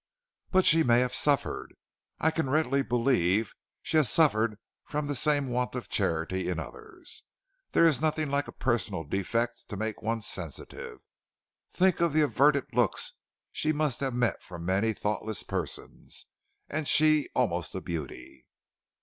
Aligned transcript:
"But 0.49 0.65
she 0.65 0.81
may 0.81 0.99
have 1.01 1.13
suffered. 1.13 1.75
I 2.19 2.31
can 2.31 2.49
readily 2.49 2.81
believe 2.81 3.53
she 3.83 3.97
has 3.97 4.09
suffered 4.09 4.57
from 4.83 5.05
that 5.05 5.13
same 5.13 5.49
want 5.49 5.75
of 5.75 5.89
charity 5.89 6.49
in 6.49 6.57
others. 6.59 7.21
There 7.73 7.85
is 7.85 8.01
nothing 8.01 8.31
like 8.31 8.47
a 8.47 8.51
personal 8.51 9.03
defect 9.03 9.69
to 9.69 9.77
make 9.77 10.01
one 10.01 10.21
sensitive. 10.21 11.01
Think 11.69 11.99
of 11.99 12.13
the 12.13 12.21
averted 12.21 12.65
looks 12.73 13.13
she 13.51 13.71
must 13.71 13.99
have 13.99 14.15
met 14.15 14.41
from 14.41 14.65
many 14.65 14.93
thoughtless 14.93 15.43
persons; 15.43 16.25
and 16.67 16.87
she 16.87 17.29
almost 17.35 17.75
a 17.75 17.79
beauty!" 17.81 18.47